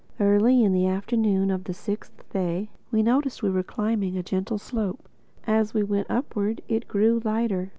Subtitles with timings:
[0.19, 4.23] Early in the afternoon of the sixth day, we noticed we were climbing a long
[4.23, 5.07] gentle slope.
[5.45, 7.69] As we went upward it grew lighter.